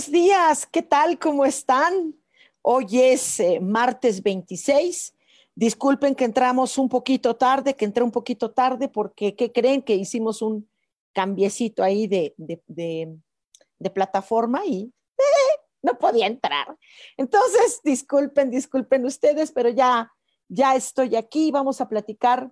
[0.00, 1.18] Buenos días, ¿qué tal?
[1.18, 2.14] ¿Cómo están?
[2.62, 5.14] Hoy es eh, martes 26.
[5.54, 9.82] Disculpen que entramos un poquito tarde, que entré un poquito tarde porque, ¿qué creen?
[9.82, 10.66] Que hicimos un
[11.12, 16.74] cambiecito ahí de, de, plataforma y eh, no podía entrar.
[17.18, 20.10] Entonces, disculpen, disculpen ustedes, pero ya,
[20.48, 21.50] ya estoy aquí.
[21.50, 22.50] Vamos a platicar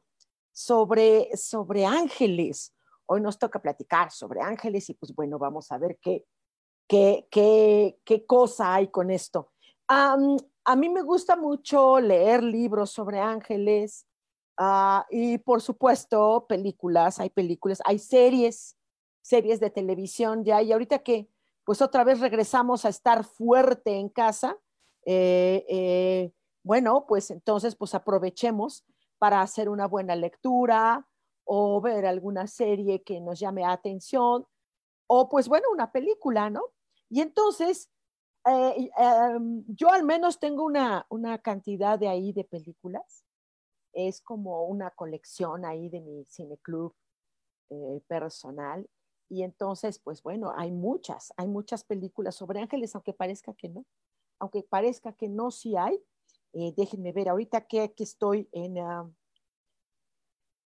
[0.53, 2.75] sobre, sobre ángeles.
[3.07, 6.27] Hoy nos toca platicar sobre ángeles y pues bueno, vamos a ver qué
[6.89, 7.27] qué,
[8.05, 9.53] qué, cosa hay con esto.
[9.87, 10.17] a
[10.77, 14.07] mí me gusta mucho leer libros sobre ángeles
[14.57, 18.77] ah, y por supuesto películas, hay películas, hay series,
[19.21, 21.29] series de televisión ya y ahorita que
[21.65, 24.57] pues otra vez regresamos a estar fuerte en casa,
[25.05, 28.85] eh, eh, bueno, pues entonces pues aprovechemos
[29.19, 31.07] para hacer una buena lectura
[31.45, 34.47] o ver alguna serie que nos llame la atención
[35.07, 36.63] o pues bueno, una película, ¿no?
[37.11, 37.91] Y entonces,
[38.47, 43.25] eh, em, yo al menos tengo una, una cantidad de ahí de películas.
[43.93, 46.95] Es como una colección ahí de mi cineclub
[47.71, 48.89] eh, personal.
[49.31, 53.85] Y entonces, pues bueno, hay muchas, hay muchas películas sobre ángeles, aunque parezca que no.
[54.41, 56.03] Aunque parezca que no, sí hay.
[56.55, 59.11] Eh, déjenme ver ahorita que, que estoy en, ah,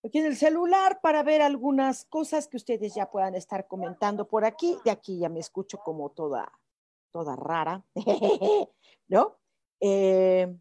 [0.04, 4.46] aquí en el celular para ver algunas cosas que ustedes ya puedan estar comentando por
[4.46, 4.78] aquí.
[4.86, 6.52] De aquí ya me escucho como toda,
[7.12, 7.84] toda rara,
[9.08, 9.38] ¿no?
[9.82, 10.56] Eh,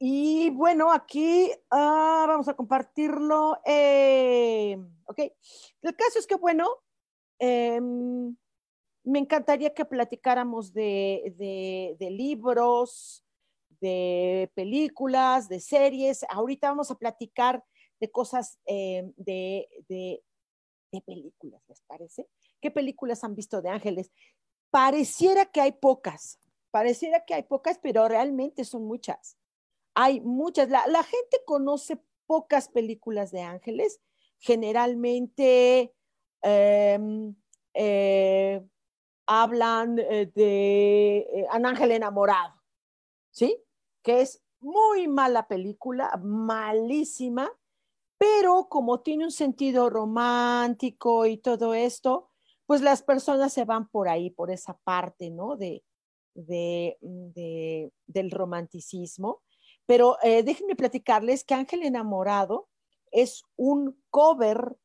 [0.00, 3.60] y bueno, aquí ah, vamos a compartirlo.
[3.64, 5.18] Eh, ok,
[5.82, 6.68] el caso es que, bueno,
[7.38, 8.36] em,
[9.02, 13.24] me encantaría que platicáramos de, de, de libros,
[13.80, 16.24] de películas, de series.
[16.28, 17.64] Ahorita vamos a platicar
[18.00, 20.22] de cosas eh, de, de,
[21.06, 22.28] películas, ¿les parece?
[22.60, 24.10] ¿Qué películas han visto de ángeles?
[24.70, 26.38] Pareciera que hay pocas,
[26.70, 29.36] pareciera que hay pocas, pero realmente son muchas.
[29.94, 30.68] Hay muchas.
[30.68, 34.00] La, gente conoce pocas películas de ángeles,
[34.38, 35.94] generalmente
[36.42, 37.34] em,
[37.74, 38.64] eh,
[39.26, 42.54] hablan eh, de Un ángel enamorado,
[43.30, 43.62] ¿sí?
[44.02, 47.50] Que es muy mala película, malísima,
[48.18, 52.30] pero como tiene un sentido romántico y todo esto,
[52.66, 55.56] pues las personas se van por ahí, por esa parte, ¿no?
[55.56, 55.84] De,
[56.34, 59.42] de, del romanticismo.
[59.86, 62.68] Pero eh, déjenme platicarles que Ángel Enamorado
[63.10, 64.76] es un cover,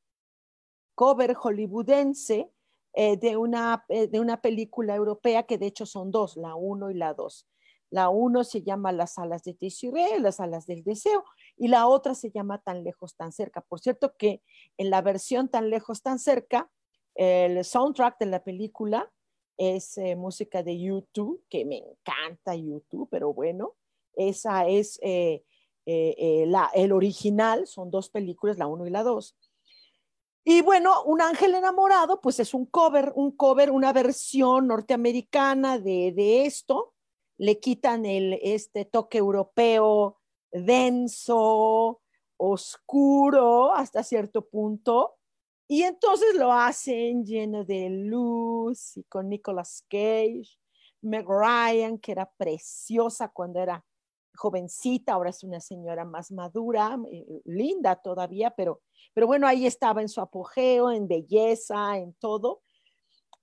[0.95, 2.49] cover hollywoodense
[2.93, 6.89] eh, de, una, eh, de una película europea que de hecho son dos, la uno
[6.89, 7.47] y la dos.
[7.93, 11.23] La uno se llama Las alas de Tessiré, las alas del deseo,
[11.55, 13.61] y la otra se llama Tan lejos, tan cerca.
[13.61, 14.41] Por cierto que
[14.77, 16.71] en la versión Tan lejos, tan cerca,
[17.13, 19.13] el soundtrack de la película
[19.57, 23.75] es eh, música de YouTube, que me encanta YouTube, pero bueno,
[24.15, 25.43] esa es eh,
[25.85, 29.37] eh, la, el original, son dos películas, la uno y la dos.
[30.43, 36.11] Y bueno, Un ángel enamorado, pues es un cover, un cover, una versión norteamericana de,
[36.11, 36.92] de esto,
[37.38, 40.20] le quitan el, este toque europeo
[40.52, 42.02] denso,
[42.38, 45.16] oscuro hasta cierto punto,
[45.68, 50.59] y entonces lo hacen lleno de luz y con Nicolas Cage,
[51.02, 53.84] Meg Ryan, que era preciosa cuando era
[54.35, 58.82] jovencita, ahora es una señora más madura, eh, linda todavía, pero,
[59.14, 62.62] pero bueno, ahí estaba en su apogeo, en belleza, en todo.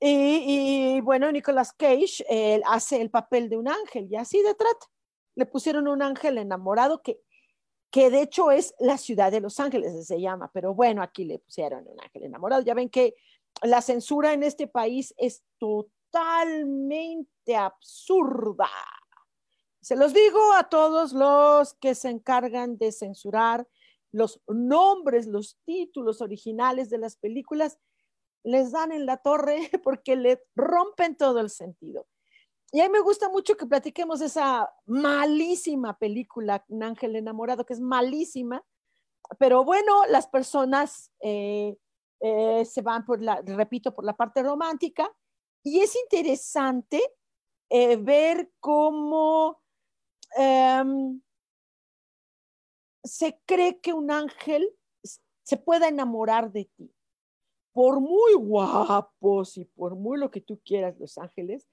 [0.01, 2.25] Y, bueno, Nicolas Cage
[2.65, 4.87] hace el papel de un ángel y así de trata.
[5.35, 7.21] Le pusieron un ángel enamorado que,
[7.91, 11.39] que de hecho es la ciudad de Los Ángeles, se llama, pero bueno, aquí le
[11.39, 12.63] pusieron un ángel enamorado.
[12.63, 13.15] Ya ven que
[13.63, 18.71] la censura en este país es totalmente absurda.
[19.81, 23.67] Se los digo a todos los que se encargan de censurar
[24.13, 27.79] los nombres, los títulos originales de las películas,
[28.43, 32.07] les dan en la torre porque le rompen todo el sentido.
[32.73, 37.73] Y a mí me gusta mucho que platiquemos esa malísima película, Un ángel enamorado, que
[37.73, 38.65] es malísima,
[39.39, 41.77] pero bueno, las personas eh,
[42.21, 45.11] eh, se van por la, repito, por la parte romántica,
[45.63, 47.01] y es interesante
[47.69, 49.61] eh, ver cómo
[50.37, 51.21] em,
[53.03, 54.69] se cree que un ángel
[55.43, 56.95] se pueda enamorar de ti.
[57.73, 61.69] Por muy guapos y por muy lo que tú quieras, los ángeles,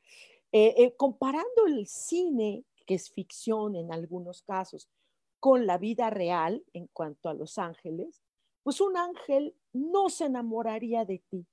[0.52, 4.88] eh, eh, comparando el cine, que es ficción en algunos casos,
[5.40, 8.22] con la vida real en cuanto a los ángeles,
[8.64, 11.46] pues un ángel no se enamoraría de ti.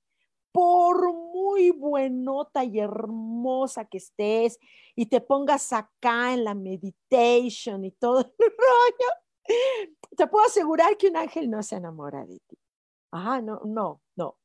[0.51, 4.59] Por muy buenota y hermosa que estés
[4.95, 9.57] y te pongas acá en la meditation y todo el rollo,
[10.15, 12.57] te puedo asegurar que un ángel no se enamora de ti.
[13.11, 14.37] Ah, no, no, no.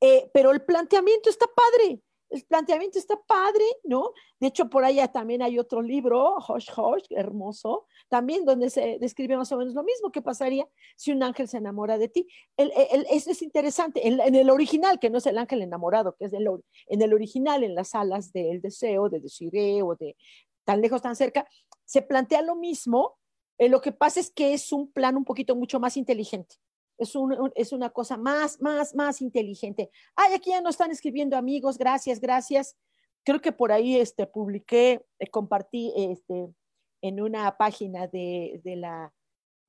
[0.00, 4.12] Eh, pero el planteamiento está padre el planteamiento está padre, ¿no?
[4.40, 9.36] De hecho, por allá también hay otro libro, Hosh Hosh, hermoso, también donde se describe
[9.36, 10.10] más o menos lo mismo.
[10.10, 12.28] ¿Qué pasaría si un ángel se enamora de ti?
[12.56, 14.06] eso es interesante.
[14.06, 17.74] En, el original, que no es el ángel enamorado, que es en el original, en
[17.74, 20.16] las alas del deseo, de Desiree o de
[20.64, 21.46] tan lejos, tan cerca,
[21.84, 23.18] se plantea lo mismo.
[23.58, 26.56] Eh, lo que pasa es que es un plan un poquito mucho más inteligente
[26.98, 27.14] es,
[27.54, 29.90] es una cosa más, más, más inteligente.
[30.14, 32.76] Ay, aquí ya no están escribiendo amigos, gracias, gracias.
[33.24, 36.48] Creo que por ahí este, publiqué, eh, compartí este,
[37.02, 39.12] en una página de, de, la,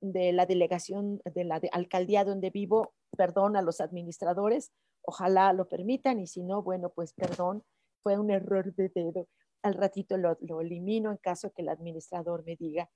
[0.00, 4.72] de la delegación de la alcaldía donde vivo, perdón a los administradores,
[5.02, 7.64] ojalá lo permitan y si no, bueno, pues perdón,
[8.02, 9.26] fue un error de dedo.
[9.62, 12.88] Al ratito lo, lo elimino en caso que el administrador me diga.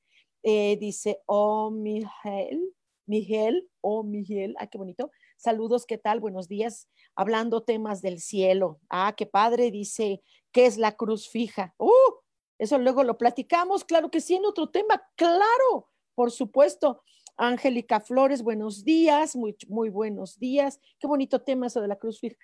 [0.44, 2.72] Eh, dice, oh, Miguel,
[3.12, 5.10] Miguel oh, Miguel, ah, qué bonito.
[5.36, 6.18] Saludos, ¿qué tal?
[6.18, 6.88] Buenos días.
[7.14, 8.80] Hablando temas del cielo.
[8.88, 11.74] Ah, qué padre, dice, ¿qué es la cruz fija?
[11.76, 11.90] Uh,
[12.58, 17.02] eso luego lo platicamos, claro que sí, en otro tema, claro, por supuesto.
[17.36, 20.80] Angélica Flores, buenos días, muy, muy buenos días.
[20.98, 22.36] Qué bonito tema eso de la cruz fija.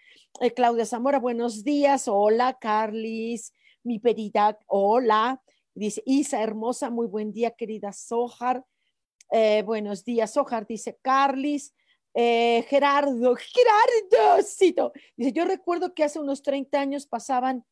[0.43, 2.09] Eh, Claudia Zamora, buenos días.
[2.09, 5.43] Hola, Carlis, mi peridad, hola.
[5.75, 8.67] Dice Isa, hermosa, muy buen día, querida Sojar.
[9.31, 11.75] Eh, buenos días, Ojar, dice Carlis.
[12.15, 14.37] Eh, Gerardo, Gerardo.
[15.17, 17.65] Dice, yo recuerdo que hace unos 30 años pasaban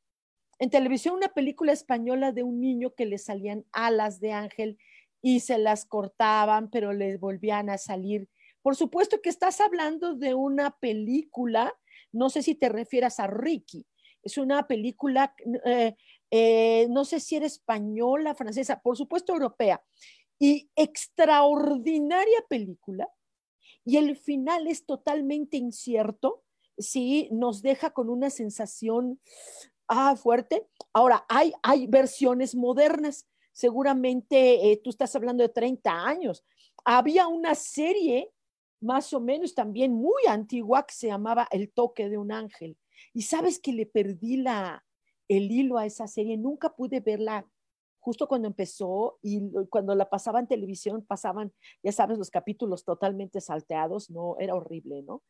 [0.59, 4.79] en televisión una película española de un niño que le salían alas de ángel
[5.23, 8.29] y se las cortaban, pero les volvían a salir.
[8.63, 11.75] Por supuesto que estás hablando de una película,
[12.13, 13.87] no sé si te refieras a Ricky,
[14.23, 15.35] es una película,
[16.31, 19.83] eh, no sé si era española, francesa, por supuesto europea
[20.39, 23.09] y extraordinaria película.
[23.85, 26.43] Y el final es totalmente incierto,
[26.79, 29.21] sí, nos deja con una sensación
[29.89, 30.67] ah, fuerte.
[30.93, 33.27] Ahora, hay, hay versiones modernas.
[33.53, 36.45] Seguramente eh, tú estás hablando de 30 años.
[36.85, 38.33] Había una serie
[38.81, 42.77] más o menos también muy antigua que se llamaba El toque de un ángel.
[43.15, 44.85] Y sabes que le perdí la,
[45.29, 47.47] el hilo a esa serie, nunca pude verla
[48.07, 51.53] justo cuando empezó y cuando la pasaba en televisión, pasaban,
[51.83, 54.37] ya sabes, los capítulos totalmente salteados, ¿no?
[54.39, 55.25] Era horrible, ¿no?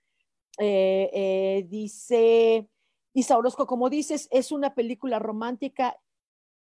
[0.58, 2.68] Eh, eh, dice
[3.14, 5.98] Isa Orozco, como dices, es una película romántica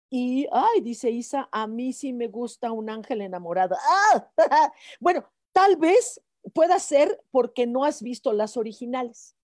[0.09, 3.77] y, ay, dice Isa, a mí sí me gusta un ángel enamorado.
[3.79, 4.33] ¡Ah!
[5.01, 6.23] bueno, tal vez
[6.55, 9.37] pueda ser porque no has visto las originales.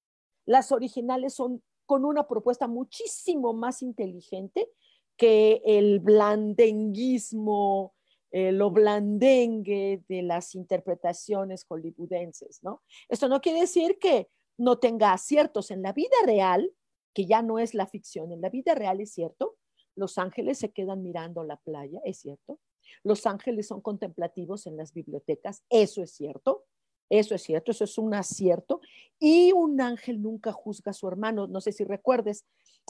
[0.47, 4.71] Las originales son con una propuesta muchísimo más inteligente
[5.17, 7.95] que el blandenguismo,
[8.31, 12.83] eh, lo blandengue de las interpretaciones hollywoodenses, ¿no?
[13.09, 14.29] Esto no quiere decir que
[14.59, 16.73] no tenga aciertos en la vida real,
[17.13, 19.57] que ya no es la ficción, en la vida real es cierto,
[19.95, 22.59] los ángeles se quedan mirando la playa, es cierto,
[23.05, 26.65] los ángeles son contemplativos en las bibliotecas, eso es cierto,
[27.09, 28.81] eso es cierto, eso es un acierto.
[29.19, 31.47] Y un ángel nunca juzga a su hermano.
[31.47, 32.45] No sé si recuerdes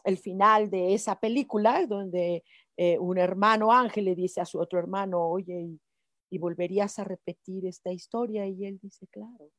[0.04, 2.44] el final de esa película, donde
[2.76, 5.78] eh, un hermano ángel le dice a su otro hermano, oye,
[6.30, 8.46] y, volverías a repetir esta historia.
[8.46, 9.50] Y él dice, claro.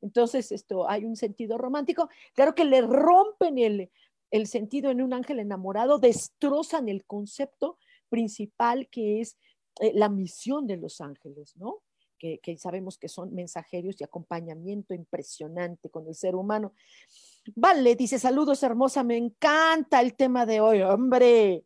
[0.00, 2.08] Entonces, esto hay un sentido romántico.
[2.34, 3.88] Claro que le rompen el,
[4.32, 9.38] el sentido en un ángel enamorado, destrozan el concepto principal que es
[9.80, 11.82] eh, la misión de los ángeles, ¿no?
[12.22, 16.72] Que, sabemos que son mensajeros y acompañamiento impresionante con el ser humano.
[17.56, 21.64] Vale, dice saludos hermosa, me encanta el tema de hoy, hombre.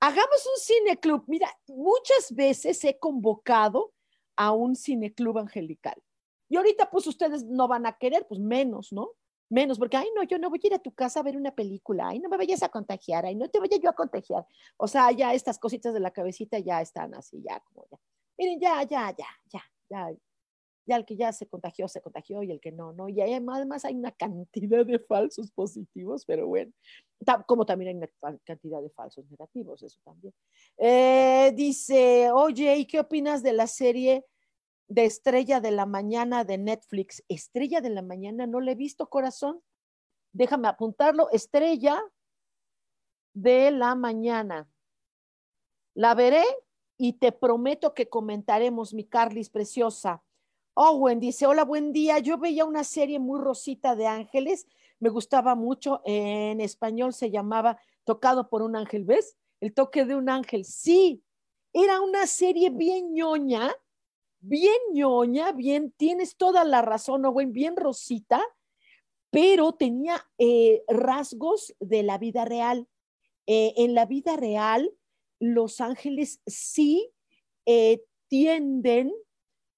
[0.00, 1.24] Hagamos un cineclub.
[1.26, 3.94] Mira, muchas veces he convocado
[4.36, 6.02] a un cineclub angelical.
[6.48, 9.12] Y ahorita pues ustedes no van a querer, pues menos, ¿no?
[9.48, 11.54] Menos, porque, ay, no, yo no voy a ir a tu casa a ver una
[11.54, 14.46] película, ay, no me vayas a contagiar, ay, no te vaya yo a contagiar.
[14.76, 17.98] O sea, ya estas cositas de la cabecita ya están así, ya como ya.
[18.36, 22.60] Miren, ya, ya, ya, ya, ya, el que ya se contagió, se contagió y el
[22.60, 23.08] que no, no.
[23.08, 26.72] Y además hay una cantidad de falsos positivos, pero bueno,
[27.46, 30.34] como también hay una cantidad de falsos negativos, eso también.
[30.78, 34.24] Eh, dice, oye, ¿y qué opinas de la serie
[34.88, 37.22] de Estrella de la Mañana de Netflix?
[37.28, 39.62] Estrella de la Mañana, no le he visto, corazón.
[40.32, 42.02] Déjame apuntarlo, Estrella
[43.32, 44.68] de la Mañana.
[45.94, 46.44] La veré
[46.96, 50.22] y te prometo que comentaremos, mi Carlis preciosa.
[50.74, 52.18] Owen dice, hola, buen día.
[52.18, 54.66] Yo veía una serie muy rosita de ángeles,
[54.98, 59.36] me gustaba mucho, en español se llamaba Tocado por un ángel, ¿ves?
[59.60, 61.22] El toque de un ángel, sí,
[61.72, 63.72] era una serie bien ñoña,
[64.40, 68.42] bien ñoña, bien, tienes toda la razón, Owen, bien rosita,
[69.30, 72.88] pero tenía eh, rasgos de la vida real.
[73.46, 74.90] Eh, en la vida real,
[75.52, 77.10] los ángeles sí
[77.66, 79.12] eh, tienden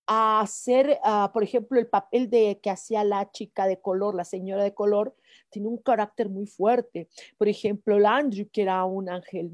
[0.07, 4.25] a hacer, ah, por ejemplo, el papel de que hacía la chica de color, la
[4.25, 5.17] señora de color,
[5.51, 7.09] tiene un carácter muy fuerte.
[7.37, 9.51] Por ejemplo, Andrew, que era un ángel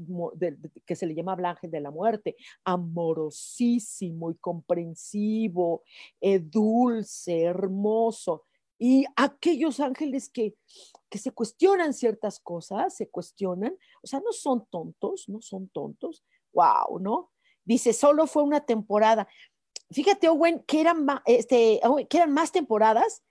[0.85, 5.83] que se le llamaba el ángel de la muerte, amorosísimo y comprensivo,
[6.21, 8.43] eh, dulce, hermoso.
[8.77, 10.55] Y aquellos ángeles que,
[11.09, 16.23] que se cuestionan ciertas cosas, se cuestionan, o sea, no son tontos, no son tontos.
[16.53, 17.31] Wow, ¿no?
[17.65, 19.27] Dice, solo fue una temporada
[19.93, 23.23] fíjate, Owen, que eran, este, que eran más temporadas.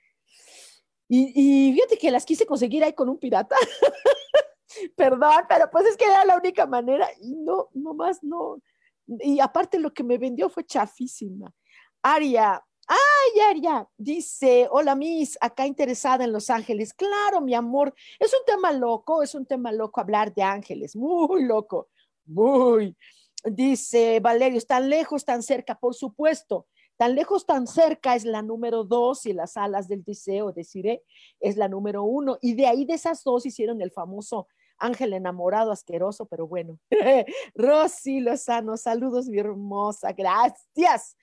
[1.08, 3.54] Y, fíjate que las quise conseguir ahí con un pirata.
[4.96, 7.06] Perdón, pero pues es que era la única manera.
[7.20, 8.62] Y no, más no.
[9.06, 11.52] Y aparte lo que me vendió fue chafísima.
[12.00, 16.92] Aria, ay, Aria, dice, hola Miss, acá interesada en Los Ángeles.
[16.92, 21.44] Claro, mi amor, es un tema loco, es un tema loco hablar de ángeles, muy
[21.44, 21.88] loco,
[22.24, 22.96] muy.
[23.44, 26.66] Dice Valerio, tan lejos, tan cerca, por supuesto.
[26.96, 31.02] Tan lejos, tan cerca es la número dos y las alas del deseo, deciré,
[31.40, 32.38] es la número uno.
[32.40, 34.46] Y de ahí de esas dos hicieron el famoso
[34.78, 36.78] ángel enamorado asqueroso, pero bueno.
[37.54, 41.16] Rosy Lozano, saludos, mi hermosa, gracias.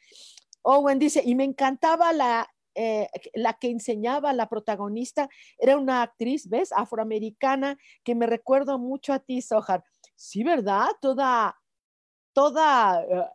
[0.61, 6.47] Owen dice, y me encantaba la, eh, la que enseñaba la protagonista, era una actriz,
[6.49, 6.71] ¿ves?
[6.71, 9.83] Afroamericana, que me recuerdo mucho a ti, Sohar.
[10.15, 10.89] Sí, ¿verdad?
[11.01, 11.55] Toda
[12.33, 13.25] toda eh,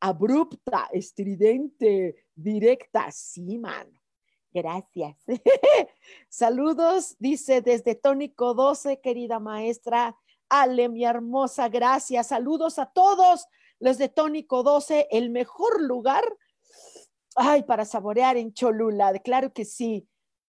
[0.00, 3.10] abrupta, estridente, directa.
[3.10, 3.90] Sí, mano.
[4.52, 5.16] Gracias.
[6.28, 10.16] Saludos, dice desde Tónico 12, querida maestra.
[10.48, 12.28] Ale, mi hermosa, gracias.
[12.28, 13.48] Saludos a todos
[13.84, 16.24] los de Tónico 12, el mejor lugar,
[17.36, 19.12] ay, para saborear en Cholula.
[19.18, 20.08] Claro que sí.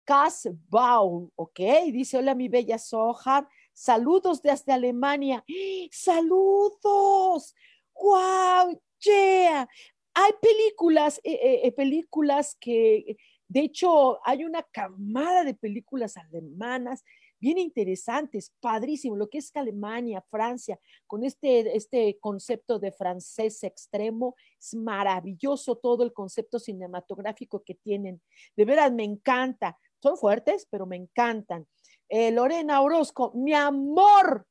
[0.04, 1.60] Casbau, ok,
[1.92, 5.44] dice, hola mi bella Soja, Saludos desde Alemania.
[5.92, 7.54] Saludos.
[7.94, 9.68] Wow, yeah.
[10.12, 17.04] Hay películas, eh, eh, eh, películas que, de hecho, hay una camada de películas alemanas
[17.40, 24.36] bien interesantes, padrísimo, lo que es Alemania, Francia, con este, este concepto de francés extremo,
[24.58, 28.20] es maravilloso todo el concepto cinematográfico que tienen.
[28.56, 29.78] De veras, me encanta.
[30.02, 31.66] Son fuertes, pero me encantan.
[32.08, 34.46] Eh, Lorena Orozco, mi amor,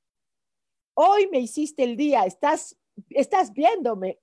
[0.95, 2.77] hoy me hiciste el día, estás,
[3.09, 4.19] estás viéndome.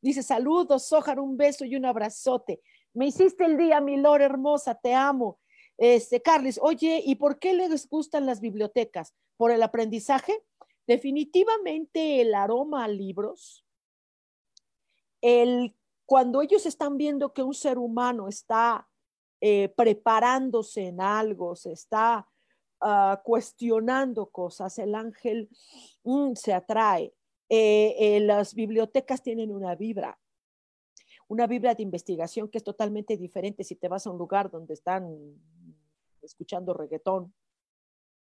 [0.00, 2.60] Dice, saludos, Sojar, un beso y un abrazote.
[2.92, 5.38] Me hiciste el día, mi Lore hermosa, te amo.
[5.78, 9.14] Este, Carles, oye, ¿y por qué les gustan las bibliotecas?
[9.36, 10.44] ¿Por el aprendizaje?
[10.86, 13.64] Definitivamente el aroma a libros,
[15.20, 15.74] el,
[16.06, 18.88] cuando ellos están viendo que un ser humano está
[19.40, 22.28] eh, preparándose en algo, se está
[22.86, 25.48] Ah, cuestionando cosas, el ángel
[26.02, 27.14] mm, se atrae.
[27.48, 30.18] Eh, eh, las bibliotecas tienen una vibra,
[31.26, 34.74] una vibra de investigación que es totalmente diferente si te vas a un lugar donde
[34.74, 35.16] están
[36.24, 37.32] escuchando reggaetón,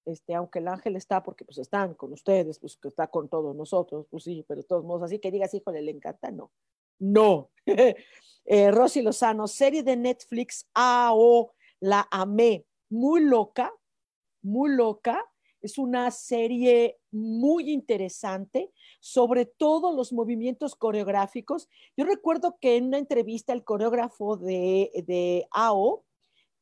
[0.07, 3.55] este, aunque el ángel está, porque pues están con ustedes, pues que está con todos
[3.57, 6.53] nosotros, pues sí, pero de todos modos, así que digas, híjole, le encanta, no.
[6.99, 7.51] No.
[8.45, 13.75] eh, Rosy Lozano, serie de Netflix, AO, la amé, muy loca,
[14.43, 15.25] muy loca.
[15.61, 21.69] Es una serie muy interesante sobre todos los movimientos coreográficos.
[21.97, 26.06] Yo recuerdo que en una entrevista el coreógrafo de AO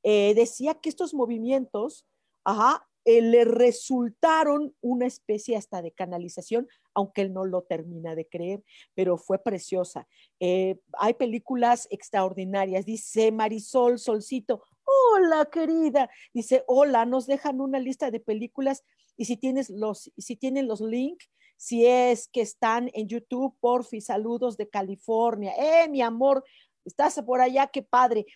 [0.04, 2.06] eh, decía que estos movimientos,
[2.44, 8.26] ajá, eh, le resultaron una especie hasta de canalización, aunque él no lo termina de
[8.26, 8.62] creer,
[8.94, 10.08] pero fue preciosa.
[10.40, 18.10] Eh, hay películas extraordinarias, dice Marisol Solcito, hola querida, dice, hola, nos dejan una lista
[18.10, 18.84] de películas
[19.18, 24.00] y si tienes los, si tienen los links, si es que están en YouTube, porfi,
[24.00, 25.52] saludos de California.
[25.58, 26.42] Eh, mi amor,
[26.84, 28.26] estás por allá, qué padre.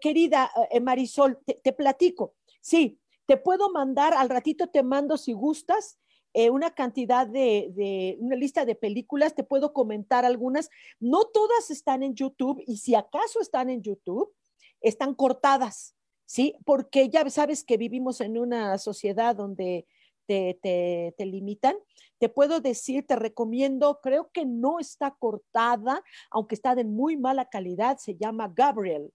[0.00, 0.50] Querida
[0.80, 2.34] Marisol, te platico.
[2.60, 5.98] Sí, te puedo mandar, al ratito te mando si gustas,
[6.34, 10.70] eh, una cantidad de, una lista de películas, te puedo comentar algunas.
[10.98, 14.32] No todas están en YouTube y si acaso están en YouTube,
[14.80, 16.56] están cortadas, ¿sí?
[16.64, 19.86] Porque ya sabes que vivimos en una sociedad donde
[20.26, 21.76] te, te, limitan.
[22.18, 27.50] Te puedo decir, te recomiendo, creo que no está cortada, aunque está de muy mala
[27.50, 29.12] calidad, se llama Gabriel.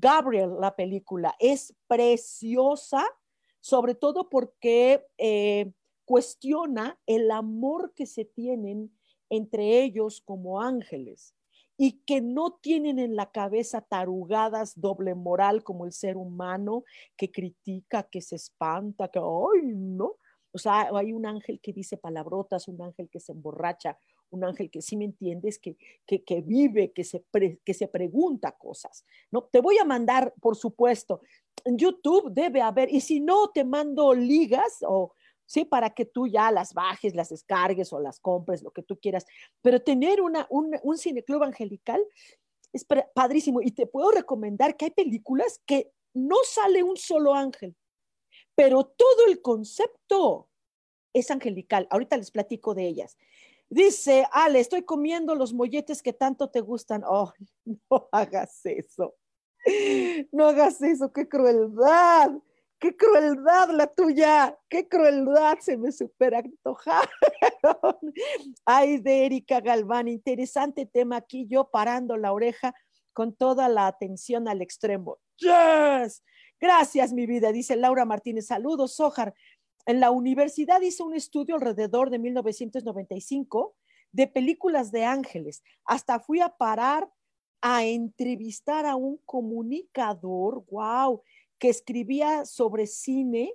[0.00, 3.04] Gabriel, la película, es preciosa
[3.60, 5.72] sobre todo porque eh,
[6.04, 8.90] cuestiona el amor que se tienen
[9.28, 11.34] entre ellos como ángeles
[11.76, 16.84] y que no tienen en la cabeza tarugadas doble moral como el ser humano
[17.16, 20.16] que critica, que se espanta, que, ay, no.
[20.52, 23.96] O sea, hay un ángel que dice palabrotas, un ángel que se emborracha,
[24.30, 27.24] un ángel que sí me entiendes, que, que, vive, que se,
[27.64, 29.04] que se pregunta cosas.
[29.30, 29.44] ¿no?
[29.44, 31.20] Te voy a mandar, por supuesto,
[31.64, 35.12] en YouTube debe haber, y si no, te mando ligas o
[35.46, 38.98] sí, para que tú ya las bajes, las descargues o las compres, lo que tú
[38.98, 39.26] quieras.
[39.60, 42.00] Pero tener una, un, un cineclub angelical
[42.72, 47.76] es padrísimo y te puedo recomendar que hay películas que no sale un solo ángel,
[48.54, 50.48] pero todo el concepto
[51.12, 51.88] es angelical.
[51.90, 53.16] Ahorita les platico de ellas.
[53.70, 57.04] Dice, Ale, estoy comiendo los molletes que tanto te gustan.
[57.06, 57.32] Oh,
[57.64, 59.14] no hagas eso.
[60.32, 62.30] No hagas eso, qué crueldad,
[62.80, 67.10] qué crueldad la tuya, qué crueldad, se me supera antojaron.
[68.64, 72.74] Ay, de Erika Galván, interesante tema aquí, yo parando la oreja
[73.12, 75.18] con toda la atención al extremo.
[75.36, 76.24] Yes,
[76.58, 79.34] gracias mi vida, dice Laura Martínez, saludos, Sojar.
[79.90, 83.74] En la universidad hice un estudio alrededor de 1995
[84.12, 85.64] de películas de ángeles.
[85.84, 87.10] Hasta fui a parar
[87.60, 91.24] a entrevistar a un comunicador, wow,
[91.58, 93.52] que escribía sobre cine,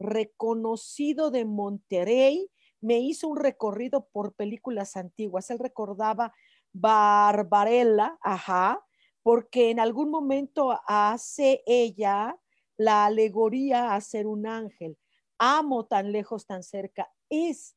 [0.00, 5.52] reconocido de Monterrey, me hizo un recorrido por películas antiguas.
[5.52, 6.34] Él recordaba
[6.72, 8.84] Barbarella, ajá,
[9.22, 12.36] porque en algún momento hace ella
[12.76, 14.98] la alegoría a ser un ángel.
[15.38, 17.12] Amo tan lejos, tan cerca.
[17.30, 17.76] Es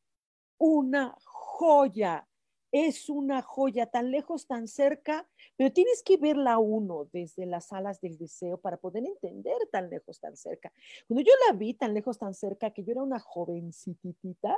[0.57, 2.27] una joya
[2.71, 7.99] es una joya tan lejos, tan cerca, pero tienes que verla uno desde las alas
[7.99, 10.71] del deseo para poder entender tan lejos, tan cerca.
[11.07, 14.57] Cuando yo la vi tan lejos, tan cerca, que yo era una jovencitita,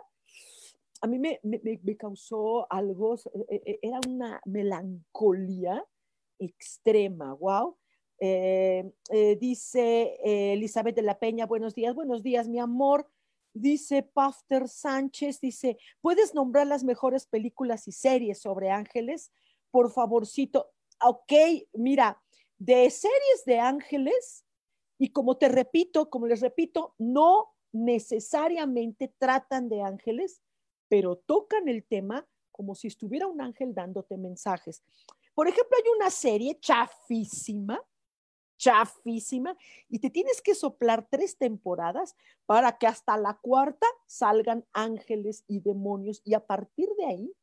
[1.01, 1.39] a mí me,
[1.97, 3.15] causó algo,
[3.49, 5.83] e, e, era una melancolía
[6.39, 7.75] extrema, wow.
[8.19, 13.09] Eh, eh, dice eh, Elizabeth de la Peña, buenos días, buenos días, mi amor
[13.53, 19.31] dice Pafter Sánchez, dice, ¿puedes nombrar las mejores películas y series sobre ángeles?
[19.71, 20.71] Por favorcito.
[21.01, 21.31] Ok,
[21.73, 22.21] mira,
[22.57, 24.45] de series de ángeles,
[24.97, 30.41] y como te repito, como les repito, no necesariamente tratan de ángeles,
[30.87, 34.83] pero tocan el tema como si estuviera un ángel dándote mensajes.
[35.33, 37.81] Por ejemplo, hay una serie chafísima
[38.57, 39.57] chafísima
[39.89, 45.59] y te tienes que soplar tres temporadas para que hasta la cuarta salgan ángeles y
[45.59, 47.33] demonios y a partir de ahí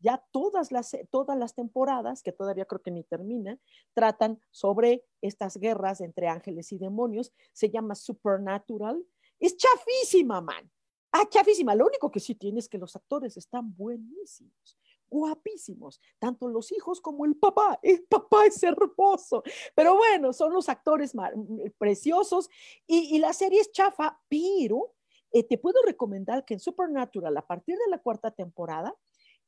[0.00, 3.60] ya todas las, todas las temporadas, que todavía creo que ni terminan,
[3.94, 7.32] tratan sobre estas guerras entre ángeles y demonios.
[7.52, 9.04] Se llama Supernatural.
[9.40, 10.70] Es chafísima, man.
[11.10, 11.74] Ah, chafísima.
[11.74, 14.77] Lo único que sí tiene es que los actores están buenísimos
[15.10, 17.78] guapísimos, tanto los hijos como el papá.
[17.82, 19.42] El papá es hermoso,
[19.74, 22.48] pero bueno, son los actores mm, preciosos
[22.86, 24.94] y, la serie es chafa, pero
[25.32, 28.94] eh, te puedo recomendar que en Supernatural, a partir de la cuarta temporada,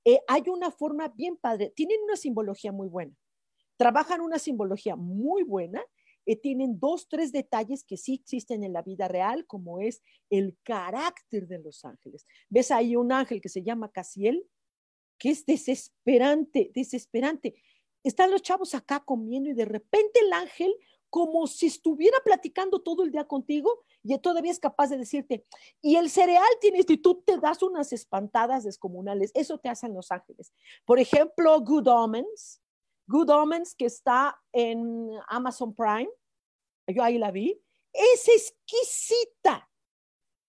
[0.05, 3.15] eh, hay una forma bien padre, tienen una simbología muy buena,
[3.77, 5.83] trabajan una simbología muy buena.
[6.27, 10.57] Eh, tienen dos, tres detalles que sí existen en la vida real, como es el
[10.63, 12.27] carácter de los ángeles.
[12.51, 14.47] ¿Ves ahí un ángel que se llama Casiel?
[15.21, 17.55] Que es desesperante, desesperante.
[18.03, 20.75] Están los chavos acá comiendo y de repente el ángel,
[21.11, 25.45] como si estuviera platicando todo el día contigo, y todavía es capaz de decirte,
[25.83, 29.31] y el cereal tienes, y tú te das unas espantadas descomunales.
[29.35, 30.53] Eso te hacen los ángeles.
[30.87, 32.63] Por ejemplo, Good Omens.
[33.07, 36.09] Good Omens, que está en Amazon Prime.
[36.87, 37.61] yo ahí la vi,
[37.93, 39.69] es exquisita,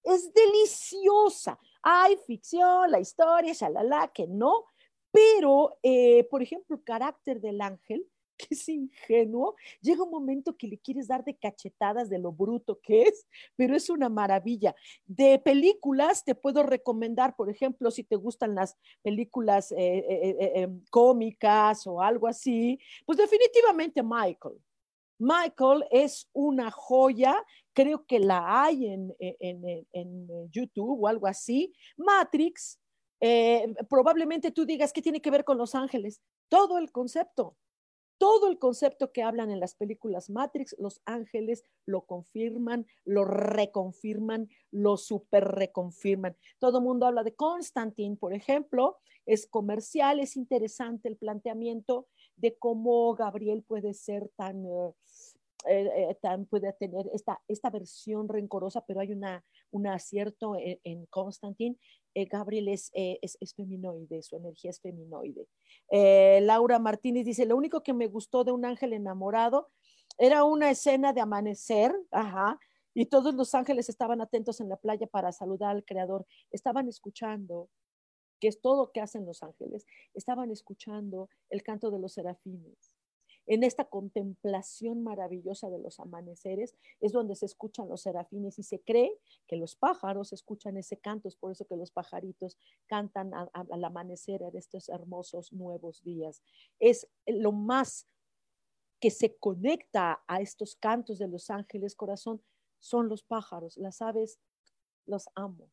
[0.03, 1.59] es deliciosa.
[1.83, 4.65] Hay ficción, la historia, shalala, que no,
[5.11, 10.67] pero, eh, por ejemplo, el carácter del ángel, que es ingenuo, llega un momento que
[10.67, 14.75] le quieres dar de cachetadas de lo bruto que es, pero es una maravilla.
[15.05, 21.85] De películas te puedo recomendar, por ejemplo, si te gustan las películas eh, eh, cómicas
[21.85, 24.59] o algo así, pues definitivamente Michael.
[25.21, 27.35] Michael es una joya,
[27.73, 31.71] creo que la hay en, en YouTube o algo así.
[31.95, 32.79] Matrix,
[33.19, 36.21] eh, probablemente tú digas, ¿qué tiene que ver con los ángeles?
[36.49, 37.55] Todo el concepto,
[38.17, 44.49] todo el concepto que hablan en las películas Matrix, los ángeles lo confirman, lo reconfirman,
[44.71, 46.35] lo super reconfirman.
[46.59, 52.55] Todo el mundo habla de Constantine, por ejemplo, es comercial, es interesante el planteamiento de
[52.57, 54.65] cómo Gabriel puede ser tan...
[54.65, 54.93] Eh,
[55.67, 61.05] eh, tan puede tener esta, esta versión rencorosa, pero hay una, un acierto en, en
[61.07, 61.77] Constantine.
[62.13, 65.47] Eh, Gabriel es, eh, es, es, feminoide, su energía es feminoide.
[65.89, 69.69] Eh, Laura Martínez dice, lo único que me gustó de un ángel enamorado
[70.17, 72.59] era una escena de amanecer, ajá,
[72.93, 77.69] y todos los ángeles estaban atentos en la playa para saludar al Creador, estaban escuchando,
[78.41, 82.91] que es todo lo que hacen los ángeles, estaban escuchando el canto de los serafines
[83.47, 88.79] en esta contemplación maravillosa de los amaneceres, es donde se escuchan los serafines y se
[88.81, 93.83] cree que los pájaros escuchan ese canto, es por eso que los pajaritos cantan al
[93.83, 96.41] amanecer de estos hermosos nuevos días.
[96.79, 98.07] Es lo más
[98.99, 102.41] que se conecta a estos cantos de los ángeles, corazón,
[102.79, 104.39] son los pájaros, las aves,
[105.05, 105.69] los amo.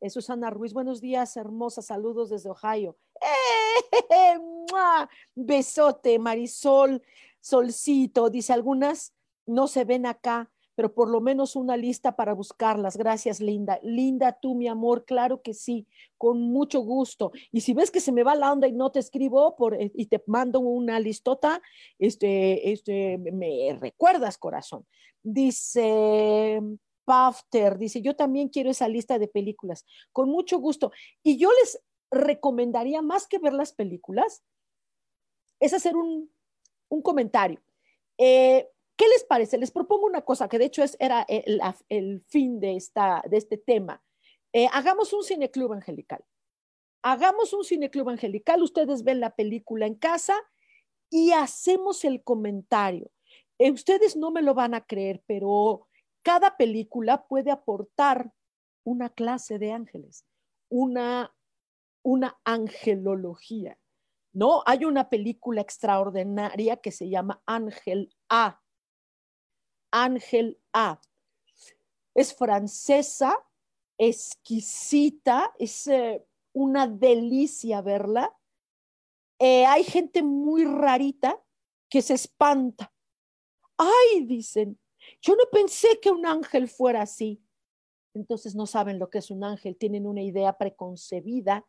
[0.00, 2.96] Eh, Susana Ruiz, buenos días, hermosa, saludos desde Ohio.
[3.20, 4.51] ¡Eh!
[5.34, 7.02] Besote, Marisol,
[7.40, 9.14] Solcito, dice algunas
[9.46, 12.96] no se ven acá, pero por lo menos una lista para buscarlas.
[12.96, 13.78] Gracias, Linda.
[13.82, 17.32] Linda, tú, mi amor, claro que sí, con mucho gusto.
[17.50, 19.92] Y si ves que se me va la onda y no te escribo por, eh,
[19.94, 21.60] y te mando una listota,
[21.98, 24.86] este, este, me recuerdas, corazón.
[25.22, 26.60] Dice,
[27.04, 30.90] Pafter dice, yo también quiero esa lista de películas, con mucho gusto.
[31.22, 34.42] Y yo les recomendaría, más que ver las películas,
[35.62, 36.30] es hacer un,
[37.02, 37.62] comentario.
[38.18, 39.56] Eh, ¿Qué les parece?
[39.56, 43.56] Les propongo una cosa, que de hecho es, era el, fin de, esta, de este
[43.56, 44.02] tema.
[44.52, 46.22] Eh, hagamos un cineclub angelical.
[47.02, 50.34] Hagamos un cineclub angelical, ustedes ven la película en casa
[51.08, 53.10] y hacemos el comentario.
[53.58, 55.88] Eh, ustedes no me lo van a creer, pero
[56.22, 58.32] cada película puede aportar
[58.84, 60.26] una clase de ángeles,
[60.68, 61.34] una,
[62.02, 63.78] una angelología.
[64.32, 64.62] ¿No?
[64.66, 68.60] Hay una película extraordinaria que se llama Ángel A.
[69.90, 71.00] Ángel A.
[72.14, 73.36] Es francesa,
[73.98, 78.34] exquisita, es eh, una delicia verla.
[79.38, 81.42] Eh, hay gente muy rarita
[81.88, 82.92] que se espanta.
[83.76, 84.78] Ay, dicen,
[85.20, 87.42] yo no pensé que un ángel fuera así.
[88.14, 91.66] Entonces no saben lo que es un ángel, tienen una idea preconcebida,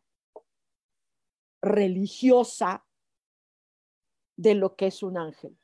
[1.64, 2.86] religiosa
[4.36, 5.58] de lo que es un ángel.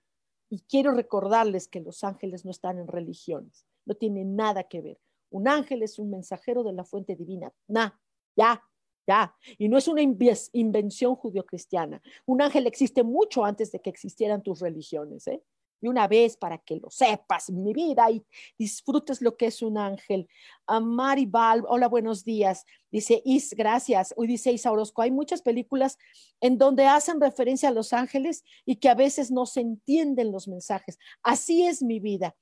[0.50, 5.00] Y quiero recordarles que los ángeles no están en religiones, no tienen nada que ver.
[5.30, 7.54] Un ángel es un mensajero de la fuente divina.
[7.68, 7.92] Nah,
[8.36, 8.64] ya,
[9.06, 9.36] ya.
[9.60, 12.02] Y no es una invención judio-cristiana.
[12.26, 15.28] Un ángel existe mucho antes de que existieran tus religiones.
[15.28, 15.44] ¿eh?
[15.82, 18.24] Y una vez para que lo sepas, mi vida, y
[18.58, 20.28] disfrutes lo que es un ángel.
[20.68, 22.66] A Maribal, hola, buenos días.
[22.92, 24.14] Dice Is, gracias.
[24.18, 25.98] Hoy dice Isa Orozco, hay muchas películas
[26.42, 30.48] en donde hacen referencia a los ángeles y que a veces no se entienden los
[30.48, 30.98] mensajes.
[31.24, 32.36] Así es mi vida.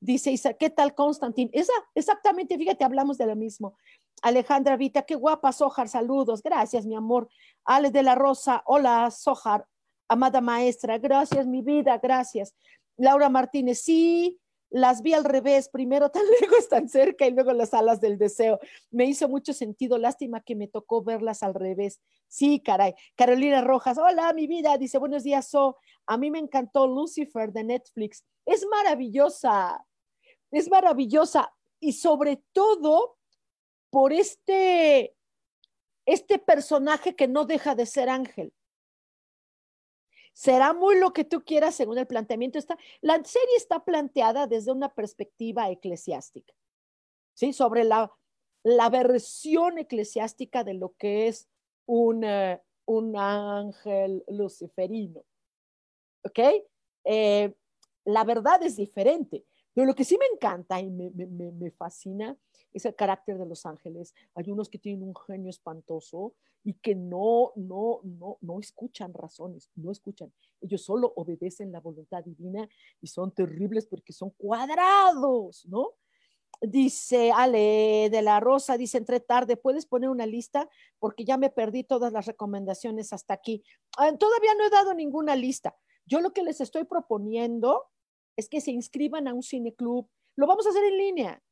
[0.00, 1.48] Dice Isa, ¿qué tal Constantín?
[1.52, 3.78] Esa, exactamente, fíjate, hablamos de lo mismo.
[4.22, 6.42] Alejandra Vita, qué guapa, Sojar, saludos.
[6.42, 7.28] Gracias, mi amor.
[7.64, 9.66] Ale de la Rosa, hola, Sojar,
[10.08, 12.54] amada maestra, gracias, mi vida, gracias.
[12.96, 17.74] Laura Martínez, sí, las vi al revés, primero tan lejos, tan cerca y luego las
[17.74, 18.58] alas del deseo.
[18.90, 22.00] Me hizo mucho sentido, lástima que me tocó verlas al revés.
[22.26, 22.94] Sí, caray.
[23.14, 25.50] Carolina Rojas, hola, mi vida, dice, buenos días.
[26.06, 28.24] A mí me encantó Lucifer de Netflix.
[28.44, 29.86] Es maravillosa,
[30.50, 33.16] es maravillosa y sobre todo
[33.90, 35.14] por este,
[36.04, 38.52] este personaje que no deja de ser ángel
[40.34, 42.58] será muy lo que tú quieras según el planteamiento.
[42.58, 46.52] Está, la serie está planteada desde una perspectiva eclesiástica,
[47.32, 47.54] ¿sí?
[47.54, 48.12] Sobre la,
[48.62, 51.48] la versión eclesiástica de lo que es
[51.86, 55.24] un, eh, un ángel luciferino.
[56.24, 56.38] ¿Ok?
[57.04, 57.54] Eh,
[58.04, 62.36] la verdad es diferente, Pero lo que sí me encanta y me, me, me, fascina
[62.74, 64.14] es el carácter de los ángeles.
[64.34, 66.34] Hay unos que tienen un genio espantoso
[66.64, 70.32] y que no, no, no, no escuchan razones, no escuchan.
[70.60, 72.68] Ellos solo obedecen la voluntad divina
[73.00, 75.92] y son terribles porque son cuadrados, ¿no?
[76.60, 80.68] Dice Ale de la Rosa, dice, entre tarde, ¿puedes poner una lista?
[80.98, 83.62] Porque ya me perdí todas las recomendaciones hasta aquí.
[83.98, 85.76] Ah, todavía no he dado ninguna lista.
[86.06, 87.84] Yo lo que les estoy proponiendo
[88.36, 90.08] es que se inscriban a un cineclub.
[90.36, 91.42] Lo vamos a hacer en línea,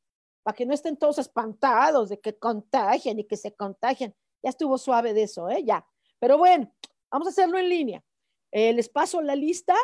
[0.43, 4.13] para que no estén todos espantados de que contagian y que se contagian.
[4.43, 5.63] Ya estuvo suave de eso, ¿eh?
[5.63, 5.87] Ya.
[6.19, 6.71] Pero bueno,
[7.09, 8.03] vamos a hacerlo en línea.
[8.51, 9.75] Eh, les paso la lista,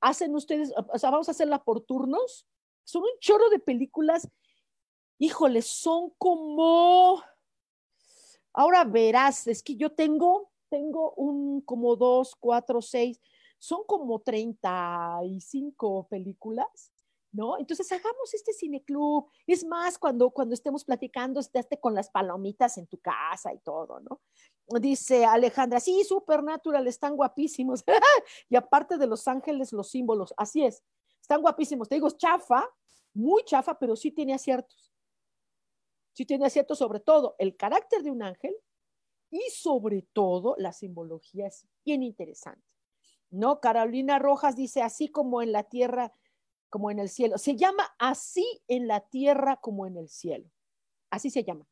[0.00, 2.46] hacen ustedes, o sea, vamos a hacerla por turnos.
[2.84, 4.28] Son un chorro de películas.
[5.18, 7.22] Híjole, son como...
[8.52, 13.20] Ahora verás, es que yo tengo, tengo un como dos, cuatro, seis,
[13.58, 16.92] son como 35 películas,
[17.32, 17.58] ¿no?
[17.58, 19.26] Entonces hagamos este cineclub.
[19.46, 24.00] Es más, cuando, cuando estemos platicando, esté con las palomitas en tu casa y todo,
[24.00, 24.20] ¿no?
[24.80, 27.84] Dice Alejandra, sí, Supernatural, están guapísimos.
[28.48, 30.82] y aparte de Los Ángeles, los símbolos, así es,
[31.20, 31.88] están guapísimos.
[31.88, 32.68] Te digo, chafa,
[33.14, 34.92] muy chafa, pero sí tiene aciertos.
[36.12, 38.54] Sí tiene aciertos sobre todo el carácter de un ángel
[39.30, 42.68] y sobre todo la simbología es bien interesante.
[43.30, 43.60] ¿no?
[43.60, 46.12] Carolina Rojas dice, así como en la tierra,
[46.68, 47.38] como en el cielo.
[47.38, 50.50] Se llama así en la tierra como en el cielo.
[51.10, 51.66] Así se llama.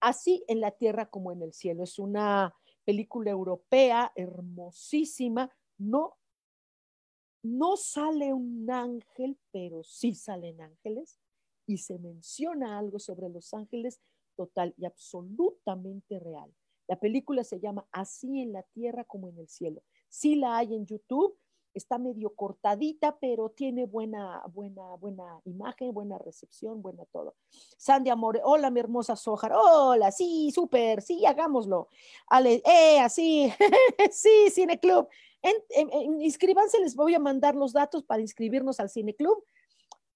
[0.00, 1.84] Así en la tierra como en el cielo.
[1.84, 5.50] Es una película europea hermosísima.
[5.78, 6.18] No,
[7.42, 11.18] no sale un ángel, pero sí salen ángeles.
[11.66, 14.00] Y se menciona algo sobre los ángeles
[14.36, 16.52] total y absolutamente real.
[16.88, 19.82] La película se llama Así en la tierra como en el cielo.
[20.08, 21.38] Sí la hay en YouTube,
[21.74, 27.34] está medio cortadita, pero tiene buena, buena, buena imagen, buena recepción, buena todo.
[27.76, 31.88] Sandy Amore, hola mi hermosa Sojar, hola, sí, súper, sí, hagámoslo.
[32.28, 33.52] Ale, eh, así,
[34.10, 35.08] sí, Cine Club.
[36.20, 39.44] inscríbanse, les voy a mandar los datos para inscribirnos al Cine Club.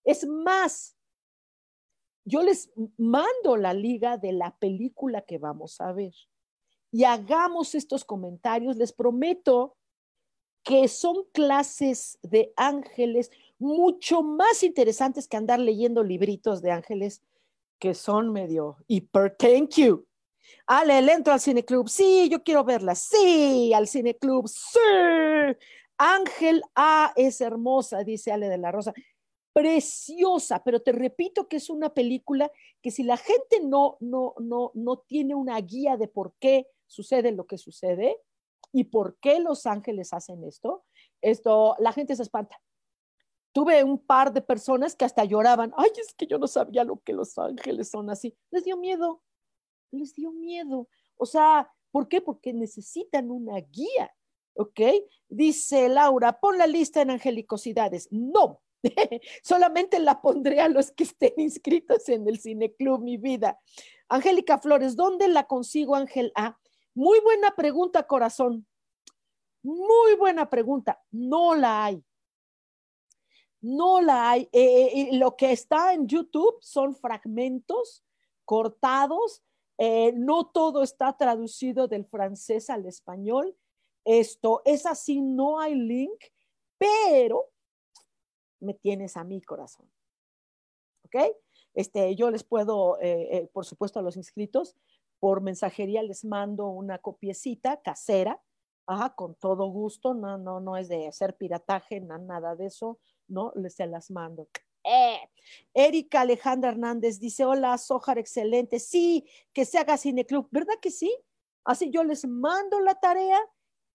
[0.04, 0.96] Es más,
[2.24, 6.12] yo les mando la liga de la película que vamos a ver
[6.96, 8.76] y hagamos estos comentarios.
[8.76, 9.76] Les prometo
[10.66, 17.22] que son clases de ángeles mucho más interesantes que andar leyendo libritos de ángeles
[17.78, 20.04] que son medio hiper thank you.
[20.66, 21.88] Ale, le entro al cineclub.
[21.88, 22.96] Sí, yo quiero verla.
[22.96, 24.48] Sí, al cineclub.
[24.48, 24.80] Sí.
[25.98, 28.92] Ángel A es hermosa, dice Ale de la Rosa.
[29.52, 32.50] Preciosa, pero te repito que es una película
[32.82, 37.30] que si la gente no, no, no, no tiene una guía de por qué sucede
[37.30, 38.16] lo que sucede,
[38.76, 40.84] ¿Y por qué los ángeles hacen esto?
[41.22, 42.60] Esto, la gente se espanta.
[43.52, 45.72] Tuve un par de personas que hasta lloraban.
[45.78, 48.36] Ay, es que yo no sabía lo que los ángeles son así.
[48.50, 49.22] Les dio miedo.
[49.92, 50.90] Les dio miedo.
[51.16, 52.20] O sea, ¿por qué?
[52.20, 54.14] Porque necesitan una guía.
[54.52, 54.80] ¿Ok?
[55.26, 58.08] Dice Laura, pon la lista en angelicosidades.
[58.10, 58.60] No,
[59.42, 63.58] solamente la pondré a los que estén inscritos en el Cine Club, mi vida.
[64.10, 66.58] Angélica Flores, ¿dónde la consigo, Ángel A?
[66.96, 68.66] Muy buena pregunta, corazón.
[69.62, 71.04] Muy buena pregunta.
[71.10, 72.02] No la hay.
[73.60, 74.48] No la hay.
[74.50, 78.02] Eh, eh, lo que está en YouTube son fragmentos
[78.46, 79.44] cortados.
[79.76, 83.54] Eh, no todo está traducido del francés al español.
[84.02, 86.24] Esto es así, no hay link,
[86.78, 87.50] pero
[88.58, 89.86] me tienes a mi corazón.
[91.04, 91.16] ¿Ok?
[91.74, 92.96] Este, yo les puedo,
[93.52, 94.76] por supuesto, a los inscritos,
[95.18, 98.42] por mensajería les mando una copiecita casera,
[98.86, 102.98] ajá, con todo gusto, no, no, no es de hacer pirataje, nada de eso,
[103.28, 104.48] no, les se las mando.
[104.84, 105.18] Eh.
[105.74, 111.12] Erika Alejandra Hernández dice, hola, Sojar, excelente, sí, que se haga cineclub, ¿verdad que sí?
[111.64, 113.40] Así yo les mando la tarea,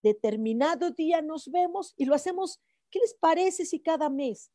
[0.04, 4.52] determinado día nos vemos y lo hacemos, ¿qué les parece si cada mes,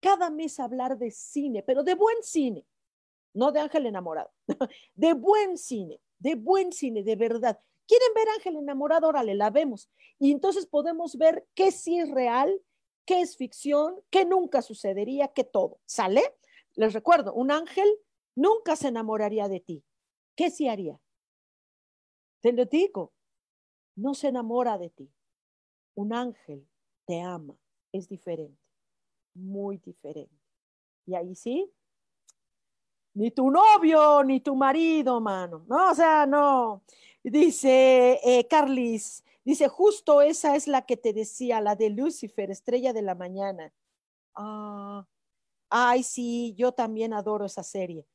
[0.00, 2.64] cada mes hablar de cine, pero de buen cine?
[3.34, 4.30] No de Ángel enamorado,
[4.94, 7.60] de buen cine, de buen cine, de verdad.
[7.86, 9.08] ¿Quieren ver Ángel enamorado?
[9.08, 9.90] Órale, la vemos.
[10.18, 12.60] Y entonces podemos ver qué sí es real,
[13.04, 15.80] qué es ficción, qué nunca sucedería, qué todo.
[15.84, 16.22] ¿Sale?
[16.74, 17.88] Les recuerdo, un ángel
[18.34, 19.84] nunca se enamoraría de ti.
[20.36, 20.98] ¿Qué sí haría?
[22.40, 23.12] Te lo digo,
[23.94, 25.12] no se enamora de ti.
[25.94, 26.66] Un ángel
[27.04, 27.56] te ama,
[27.92, 28.60] es diferente,
[29.34, 30.34] muy diferente.
[31.04, 31.70] Y ahí sí,
[33.14, 35.64] ni tu novio, ni tu marido, mano.
[35.68, 36.82] No, o sea, no.
[37.22, 42.92] Dice eh, Carlis, dice, justo esa es la que te decía, la de Lucifer, estrella
[42.92, 43.72] de la mañana.
[44.34, 45.06] Ah,
[45.74, 48.06] Ay, sí, yo también adoro esa serie.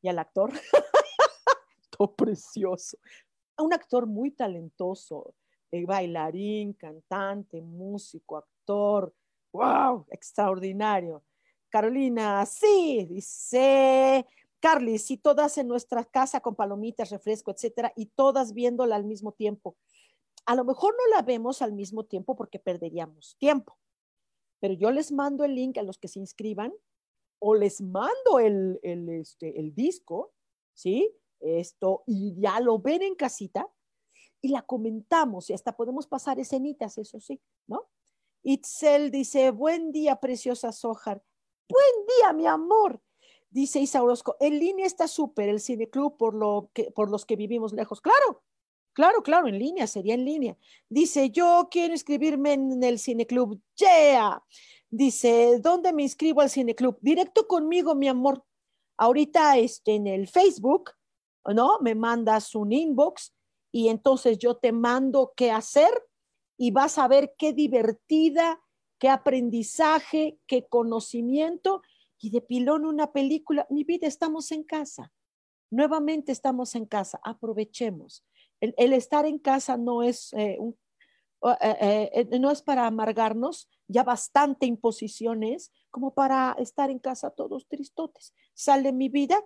[0.00, 0.50] Y al actor,
[1.90, 2.96] todo precioso.
[3.58, 5.34] Un actor muy talentoso,
[5.70, 9.14] eh, bailarín, cantante, músico, actor.
[9.52, 10.06] ¡Wow!
[10.08, 11.22] Extraordinario.
[11.74, 14.24] Carolina, sí, dice
[14.60, 19.32] Carly, sí, todas en nuestra casa con palomitas, refresco, etcétera, y todas viéndola al mismo
[19.32, 19.76] tiempo.
[20.46, 23.76] A lo mejor no la vemos al mismo tiempo porque perderíamos tiempo,
[24.60, 26.72] pero yo les mando el link a los que se inscriban
[27.40, 30.32] o les mando el, el, este, el disco,
[30.74, 31.10] ¿sí?
[31.40, 33.68] Esto, y ya lo ven en casita
[34.40, 37.88] y la comentamos y hasta podemos pasar escenitas, eso sí, ¿no?
[38.44, 41.20] Itzel dice, buen día, preciosa Sojar.
[41.68, 43.00] Buen día, mi amor.
[43.50, 47.36] Dice Isa Orozco, en línea está súper el cineclub por, lo que, por los que
[47.36, 48.00] vivimos lejos.
[48.00, 48.42] Claro,
[48.92, 50.58] claro, claro, en línea, sería en línea.
[50.90, 53.58] Dice, yo quiero inscribirme en el cineclub.
[53.76, 54.42] Yeah.
[54.90, 56.98] Dice, ¿dónde me inscribo al cineclub?
[57.00, 58.44] Directo conmigo, mi amor.
[58.98, 60.90] Ahorita este, en el Facebook,
[61.46, 61.78] ¿no?
[61.80, 63.34] Me mandas un inbox
[63.72, 65.90] y entonces yo te mando qué hacer
[66.58, 68.60] y vas a ver qué divertida,
[69.04, 71.82] qué aprendizaje, qué conocimiento
[72.18, 73.66] y de pilón una película.
[73.68, 75.12] Mi vida, estamos en casa.
[75.70, 77.20] Nuevamente estamos en casa.
[77.22, 78.24] Aprovechemos.
[78.60, 80.74] El, estar en casa no es eh, un
[81.60, 87.68] eh, eh, no es para amargarnos, ya bastante imposiciones como para estar en casa todos
[87.68, 88.32] tristotes.
[88.54, 89.38] Sale mi vida,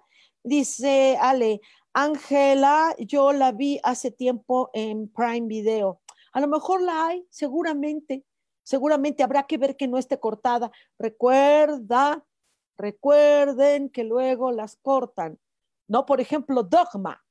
[0.44, 1.61] dice Ale,
[1.92, 6.01] Ángela, yo la vi hace tiempo en Prime Video.
[6.33, 8.25] A lo mejor la hay, seguramente,
[8.68, 10.70] seguramente habrá que ver que no esté cortada.
[10.98, 12.22] Recuerda,
[12.76, 15.40] recuerden que luego las cortan.
[15.87, 17.24] No, por ejemplo, Dogma.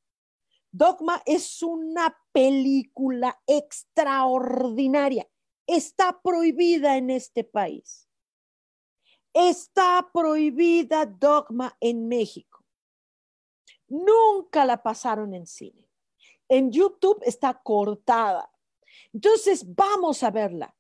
[0.72, 5.30] Dogma es una película extraordinaria.
[5.68, 8.10] Está prohibida en este país.
[9.32, 12.66] Está prohibida Dogma en México.
[13.88, 15.88] Nunca la pasaron en cine.
[16.50, 18.52] En YouTube está cortada.
[19.14, 20.74] Entonces, vamos a verla.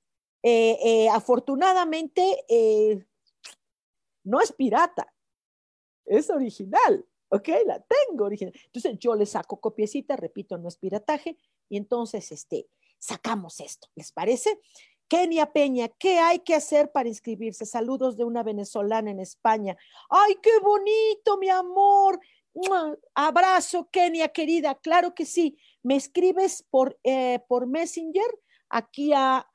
[0.49, 3.05] Eh, eh, afortunadamente, eh,
[4.23, 5.13] no es pirata,
[6.05, 7.05] es original.
[7.27, 7.49] ¿ok?
[7.65, 8.53] La tengo original.
[8.63, 14.13] Entonces yo le saco copiecita, repito, no es pirataje, y entonces este, sacamos esto, ¿les
[14.13, 14.57] parece?
[15.09, 17.65] Kenia Peña, ¿qué hay que hacer para inscribirse?
[17.65, 19.75] Saludos de una venezolana en España.
[20.09, 22.21] ¡Ay, qué bonito, mi amor!
[23.13, 24.75] Abrazo, Kenia, querida.
[24.75, 25.57] Claro que sí.
[25.83, 26.97] Me escribes por,
[27.49, 29.45] por Messenger aquí a,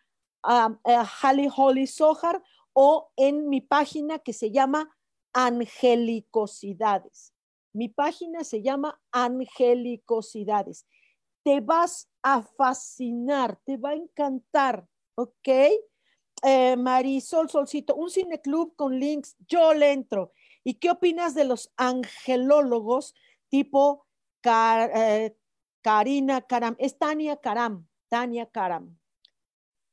[0.42, 1.09] a, a
[1.57, 4.90] Holly Sohar o en mi página que se llama
[5.33, 7.33] Angelicosidades.
[7.74, 10.87] Mi página se llama Angelicosidades.
[11.42, 15.48] Te vas a fascinar, te va a encantar, ¿ok?
[16.44, 20.33] Eh, Marisol Solcito, un cineclub con links, yo le entro.
[20.64, 23.14] ¿Y qué opinas de los angelólogos
[23.48, 24.07] tipo
[24.44, 25.37] eh,
[25.83, 26.76] Karina Karam?
[26.78, 28.98] Es Tania Karam, Tania Karam.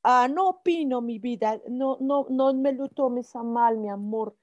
[0.04, 4.36] Ah, no opino, mi vida, no, no, no me lo tomes a mal, mi amor.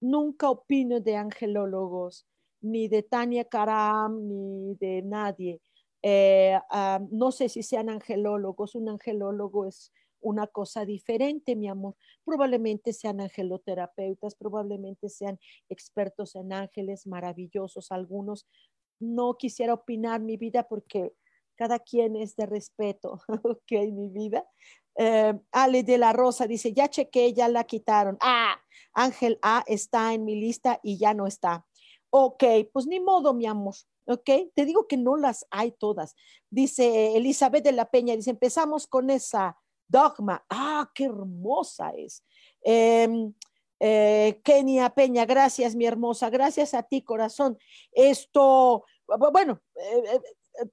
[0.00, 2.26] Nunca opino de angelólogos
[2.62, 5.60] ni de Tania Karam, ni de nadie.
[6.02, 11.96] Eh, ah, no sé si sean angelólogos, un angelólogo es una cosa diferente, mi amor.
[12.24, 15.38] Probablemente sean angeloterapeutas, probablemente sean
[15.68, 18.46] expertos en ángeles maravillosos, algunos.
[19.00, 21.12] No quisiera opinar mi vida porque
[21.56, 24.46] cada quien es de respeto, ok, mi vida.
[24.96, 28.16] Eh, Ale de la Rosa dice, ya chequé, ya la quitaron.
[28.20, 28.56] Ah,
[28.92, 31.66] Ángel A está en mi lista y ya no está.
[32.10, 33.74] Ok, pues ni modo, mi amor.
[34.06, 36.14] Ok, te digo que no las hay todas.
[36.50, 40.44] Dice Elizabeth de la Peña, dice, empezamos con esa dogma.
[40.48, 42.22] Ah, qué hermosa es.
[42.62, 43.32] Em,
[43.80, 46.30] eh, Kenia Peña, gracias, mi hermosa.
[46.30, 47.58] Gracias a ti, corazón.
[47.92, 48.84] Esto,
[49.32, 50.20] bueno, eh, eh,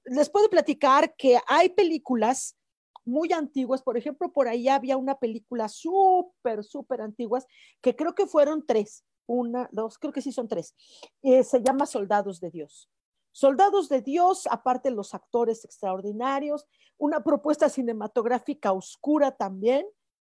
[0.04, 2.56] les puedo platicar que hay películas
[3.04, 3.82] muy antiguas.
[3.82, 7.46] Por ejemplo, por ahí había una película súper, súper antiguas
[7.80, 10.74] que creo que fueron tres una, dos, creo que sí son tres.
[11.22, 12.88] Eh, se llama Soldados de Dios.
[13.32, 16.66] Soldados de Dios, aparte los actores extraordinarios,
[16.98, 19.86] una propuesta cinematográfica oscura también,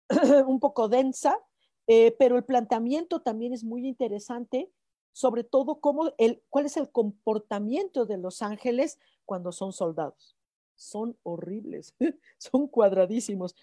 [0.47, 1.39] un poco densa,
[1.87, 4.71] eh, pero el planteamiento también es muy interesante,
[5.13, 8.99] sobre todo cómo el, cuál es el comportamiento de los ángeles
[9.29, 10.35] cuando son soldados.
[10.75, 11.93] Son horribles,
[12.39, 13.55] son cuadradísimos.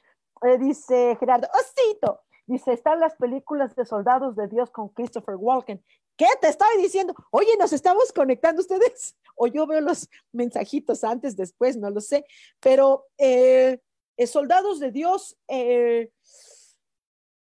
[0.42, 5.82] Eh, dice Gerardo, osito, Dice, están las películas de Soldados de Dios con Christopher Walken.
[6.16, 7.12] ¿Qué te estoy diciendo?
[7.32, 9.16] Oye, ¿nos estamos conectando ustedes?
[9.38, 12.24] O yo veo los mensajitos antes, después, no lo sé.
[12.58, 13.82] Pero eh,
[14.16, 15.36] eh, Soldados de Dios,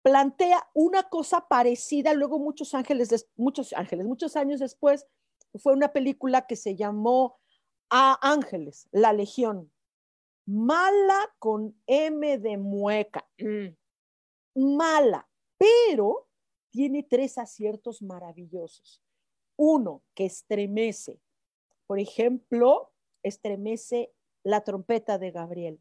[0.03, 5.07] plantea una cosa parecida, luego muchos ángeles, muchos ángeles, muchos años después,
[5.59, 7.39] fue una película que se llamó
[7.91, 9.73] A Ángeles, La Legión.
[10.47, 13.29] Mala con M de mueca.
[13.39, 14.77] Mm.
[14.77, 15.29] Mala,
[15.59, 16.29] pero
[16.71, 19.03] tiene tres aciertos maravillosos.
[19.57, 21.21] Uno, que estremece.
[21.87, 24.13] Por ejemplo, estremece
[24.43, 25.81] la trompeta de Gabriel.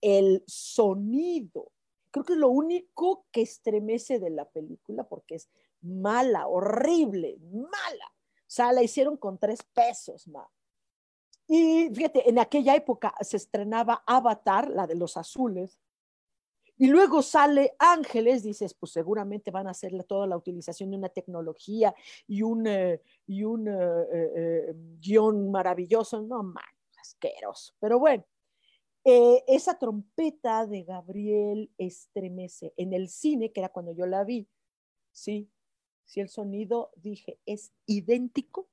[0.00, 1.72] El sonido.
[2.10, 5.48] Creo que es lo único que estremece de la película porque es
[5.80, 8.06] mala, horrible, mala.
[8.40, 10.48] O sea, la hicieron con tres pesos, ma.
[11.48, 15.78] Y fíjate, en aquella época se estrenaba Avatar, la de los azules,
[16.80, 21.08] y luego sale Ángeles, dices, pues seguramente van a hacer toda la utilización de una
[21.08, 21.92] tecnología
[22.28, 23.72] y un, eh, y un eh,
[24.14, 26.22] eh, guion maravilloso.
[26.22, 26.62] No, man,
[27.00, 27.74] asqueroso.
[27.80, 28.24] Pero bueno,
[29.04, 32.74] esa trompeta de Gabriel estremece.
[32.76, 34.46] En el cine, que era cuando yo la vi,
[35.10, 35.50] sí,
[36.04, 38.68] sí, el sonido, dije, es idéntico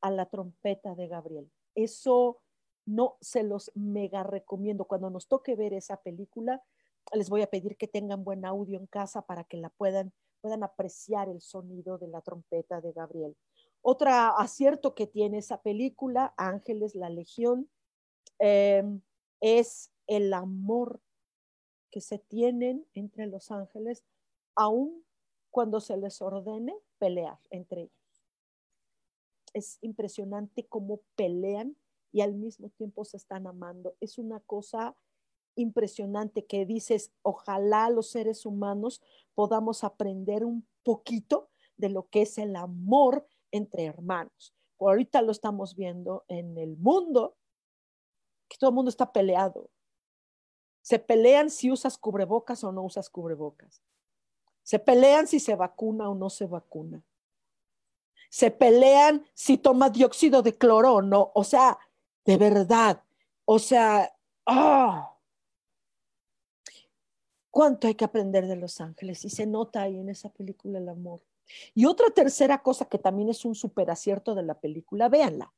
[0.00, 1.50] a la trompeta de Gabriel.
[1.78, 2.40] Eso
[2.86, 4.86] no se los mega recomiendo.
[4.86, 6.60] Cuando nos toque ver esa película,
[7.12, 10.64] les voy a pedir que tengan buen audio en casa para que la puedan, puedan
[10.64, 13.36] apreciar el sonido de la trompeta de Gabriel.
[13.80, 17.70] Otro acierto que tiene esa película, Ángeles, la Legión,
[18.40, 19.00] em,
[19.40, 21.00] es el amor
[21.92, 24.04] que se tienen entre los ángeles,
[24.56, 25.04] aun
[25.52, 27.97] cuando se les ordene pelear entre ellos.
[29.54, 31.76] Es impresionante cómo pelean
[32.12, 33.94] y al mismo tiempo se están amando.
[34.00, 34.96] Es una cosa
[35.54, 39.02] impresionante que dices, ojalá los seres humanos
[39.34, 44.54] podamos aprender un poquito de lo que es el amor entre hermanos.
[44.78, 47.36] Ahorita lo estamos viendo en el mundo,
[48.48, 49.70] que todo el mundo está peleado.
[50.82, 53.82] Se pelean si usas cubrebocas o no usas cubrebocas.
[54.62, 57.02] Se pelean si se vacuna o no se vacuna.
[58.28, 61.32] Se pelean si toma dióxido de cloro o no.
[61.34, 61.78] O sea,
[62.24, 63.02] de verdad.
[63.44, 64.12] O sea,
[64.46, 65.18] ¡ah!
[67.58, 70.88] cuánto hay que aprender de los ángeles y se nota ahí en esa película el
[70.88, 71.22] amor.
[71.74, 75.52] Y otra tercera cosa que también es un super acierto de la película, véanla,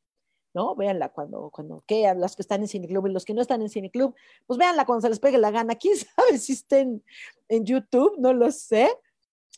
[0.55, 0.75] ¿no?
[0.77, 3.69] Véanla cuando, cuando quedan, las que están en Cineclub y los que no están en
[3.69, 4.15] Cineclub,
[4.47, 5.75] pues véanla cuando se les pegue la gana.
[5.75, 7.05] ¿Quién sabe si estén
[7.49, 8.17] en YouTube?
[8.19, 8.89] No lo sé.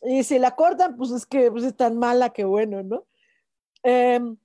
[0.03, 3.05] Y si la cortan, pues es que pues es tan mala que bueno, ¿no?
[3.83, 4.37] Em,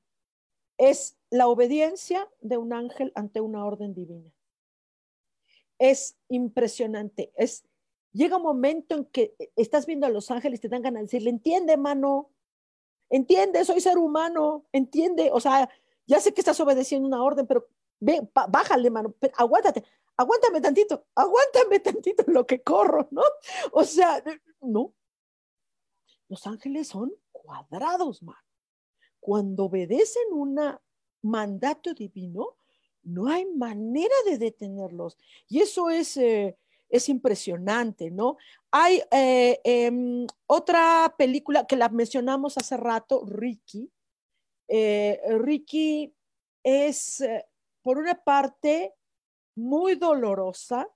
[0.78, 4.30] es la obediencia de un ángel ante una orden divina.
[5.78, 7.64] Es impresionante, es
[8.12, 11.30] llega un momento en que estás viendo a los ángeles, te dan ganas de decirle,
[11.30, 12.30] entiende, mano,
[13.10, 15.68] entiende, soy ser humano, entiende, o sea,
[16.06, 17.68] ya sé que estás obedeciendo una orden, pero
[18.00, 19.84] ve, bájale, mano, aguántate,
[20.16, 23.22] aguántame tantito, aguántame tantito lo que corro, ¿no?
[23.72, 24.22] O sea,
[24.60, 24.94] no.
[26.28, 28.38] Los ángeles son cuadrados, mano.
[29.20, 30.58] Cuando obedecen un
[31.22, 32.56] mandato divino,
[33.02, 35.16] no hay manera de detenerlos.
[35.48, 36.16] Y eso es...
[36.16, 36.56] Eh,
[36.90, 38.38] es impresionante, ¿no?
[38.70, 43.92] Hay eh, em, otra película que la mencionamos hace rato, Ricky.
[44.68, 46.14] Eh, Ricky
[46.62, 47.22] es,
[47.82, 48.94] por una parte,
[49.54, 50.88] muy dolorosa,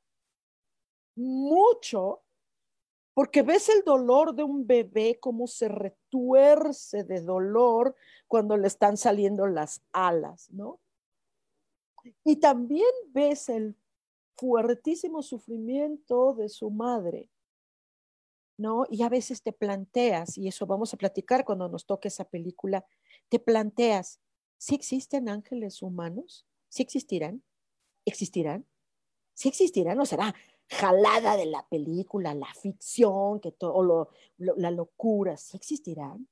[1.17, 2.22] mucho,
[3.15, 7.95] porque ves el dolor de un bebé, cómo se retuerce de dolor
[8.27, 10.81] cuando le están saliendo las alas, ¿no?
[12.25, 13.77] Y también ves el
[14.37, 17.29] fuertísimo sufrimiento de su madre,
[18.57, 18.87] ¿no?
[18.91, 22.85] Y a veces te planteas, y eso vamos a platicar cuando nos toque esa película,
[23.29, 24.21] te planteas,
[24.57, 26.47] ¿si existen ángeles humanos?
[26.69, 27.43] ¿Si existirán?
[28.07, 28.67] ¿Existirán?
[29.35, 30.35] ¿Si existirán o será
[30.73, 36.29] jalada de la película, la ficción, que todo la locura, ¿si existirán?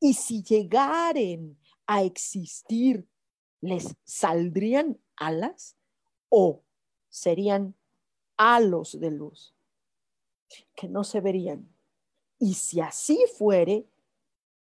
[0.00, 3.08] Y si llegaren a existir,
[3.60, 5.76] ¿les saldrían alas
[6.28, 6.62] o
[7.08, 7.74] serían
[8.36, 9.54] halos de luz
[10.74, 11.68] que no se verían.
[12.38, 13.86] Y si así fuere,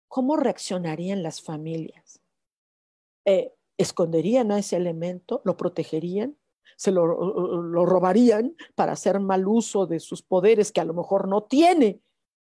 [0.07, 2.21] ¿cómo reaccionarían las familias?
[3.25, 5.41] Eh, ¿Esconderían a ese elemento?
[5.43, 6.37] ¿Lo protegerían?
[6.77, 11.27] ¿Se lo, lo, robarían para hacer mal uso de sus poderes que a lo mejor
[11.27, 12.01] no tiene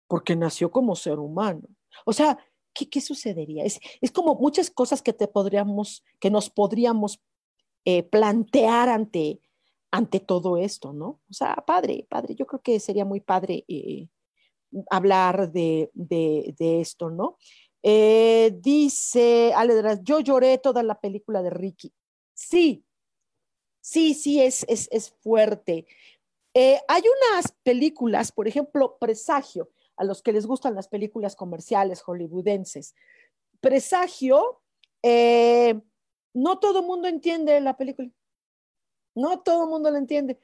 [0.07, 1.67] porque nació como ser humano?
[2.05, 2.37] O sea,
[2.73, 3.63] ¿qué, qué sucedería?
[3.63, 7.21] Es, es, como muchas cosas que, te podríamos, que nos podríamos
[7.85, 9.41] eh, plantear ante,
[9.91, 11.21] ante todo esto, ¿no?
[11.29, 14.09] O sea, padre, padre, yo creo que sería muy padre eh,
[14.89, 15.91] hablar de,
[16.59, 17.37] esto, ¿no?
[17.83, 21.93] Eh, dice Ale yo lloré toda la película de Ricky.
[22.33, 22.83] Sí,
[23.85, 25.85] sí, sí, es, es, es fuerte.
[26.55, 32.01] Eh, hay unas películas, por ejemplo, Presagio, a los que les gustan las películas comerciales
[32.01, 32.95] hollywoodenses.
[33.61, 34.61] Presagio,
[35.03, 35.79] eh,
[36.33, 38.09] no todo el mundo entiende la película.
[39.13, 40.39] No todo el mundo la entiende.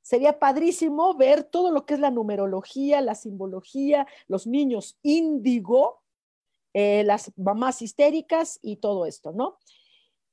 [0.00, 6.02] Sería padrísimo ver todo lo que es la numerología, la simbología, los niños índigo,
[6.72, 9.58] eh, las mamás histéricas y todo esto, ¿no?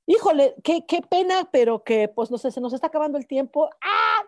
[0.06, 3.70] Híjole, qué, pena, pero que pues no sé, se nos está acabando el tiempo.
[3.82, 4.24] ¡Ah!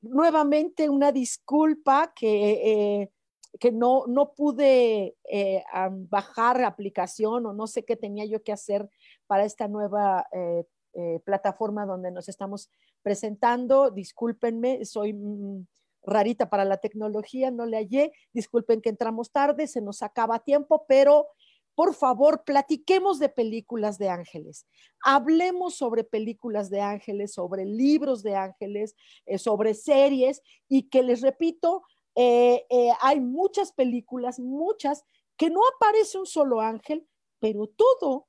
[0.00, 3.10] Nuevamente una disculpa que, eh,
[3.60, 5.62] que no, no pude eh,
[6.08, 8.88] bajar aplicación o no sé qué tenía yo que hacer
[9.26, 10.26] para esta nueva
[11.24, 12.70] plataforma donde nos estamos
[13.02, 13.90] presentando.
[13.90, 15.66] Discúlpenme, soy mm,
[16.04, 18.12] rarita para la tecnología, no le hallé.
[18.32, 21.28] Disculpen que entramos tarde, se nos acaba tiempo, pero
[21.74, 24.66] por favor, platiquemos de películas de ángeles.
[25.04, 28.94] Hablemos sobre películas de ángeles, sobre libros de ángeles,
[29.26, 31.82] eh, sobre series y que les repito,
[32.14, 35.04] eh, eh, hay muchas películas, muchas,
[35.36, 37.06] que no aparece un solo ángel,
[37.40, 38.28] pero todo,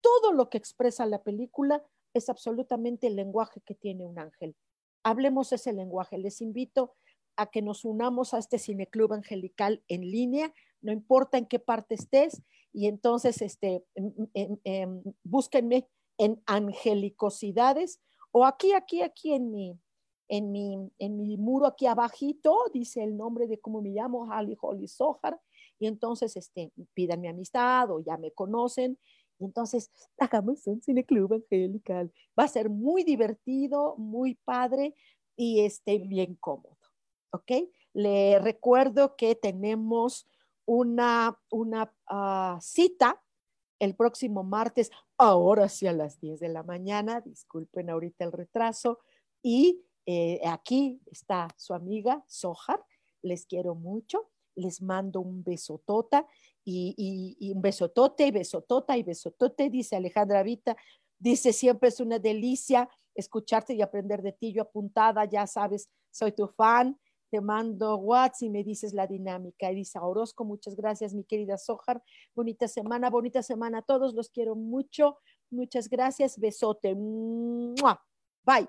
[0.00, 4.56] todo lo que expresa la película es absolutamente el lenguaje que tiene un ángel.
[5.04, 6.18] Hablemos ese lenguaje.
[6.18, 6.94] Les invito
[7.36, 11.94] a que nos unamos a este cineclub angelical en línea, no importa en qué parte
[11.94, 12.42] estés,
[12.72, 13.84] y entonces este,
[15.24, 18.00] búsquenme en angelicosidades
[18.32, 19.78] o aquí, aquí, aquí en mi,
[20.28, 24.56] en mi, en mi muro aquí abajito dice el nombre de cómo me llamo, Hali
[24.60, 25.40] Holly Sohar,
[25.78, 28.98] y entonces este, mi amistad o ya me conocen
[29.40, 32.12] entonces, hagamos un cineclub angelical.
[32.38, 34.94] Va a ser muy divertido, muy padre
[35.36, 36.76] y este, bien cómodo.
[37.32, 37.52] ¿Ok?
[37.92, 40.28] Le recuerdo que tenemos
[40.72, 43.20] una, una ah, cita
[43.80, 47.20] el próximo martes, ahora sí a las 10 de la mañana.
[47.22, 49.00] Disculpen ahorita el retraso.
[49.42, 52.84] Y eh, aquí está su amiga Sohar.
[53.20, 54.30] Les quiero mucho.
[54.54, 56.24] Les mando un besotota
[56.64, 60.76] y, un besotote y besotota y besotote, dice Alejandra Vita,
[61.18, 66.32] dice siempre es una delicia escucharte y aprender de ti, yo apuntada, ya sabes, soy
[66.32, 66.98] tu fan,
[67.30, 69.68] te mando WhatsApp y me dices la dinámica.
[69.68, 72.02] Elisa Orozco, muchas gracias, mi querida Sojar.
[72.34, 75.18] Bonita semana, bonita semana a todos, los quiero mucho.
[75.50, 76.94] Muchas gracias, besote.
[78.44, 78.68] Bye.